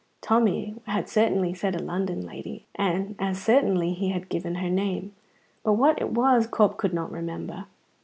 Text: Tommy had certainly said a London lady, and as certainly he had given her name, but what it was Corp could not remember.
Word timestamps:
Tommy 0.19 0.73
had 0.87 1.07
certainly 1.07 1.53
said 1.53 1.75
a 1.75 1.83
London 1.83 2.21
lady, 2.25 2.65
and 2.73 3.15
as 3.19 3.39
certainly 3.39 3.93
he 3.93 4.09
had 4.09 4.29
given 4.29 4.55
her 4.55 4.67
name, 4.67 5.13
but 5.63 5.73
what 5.73 6.01
it 6.01 6.09
was 6.09 6.47
Corp 6.47 6.75
could 6.75 6.91
not 6.91 7.11
remember. 7.11 7.65